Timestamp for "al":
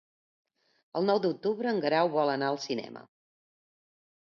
2.55-2.59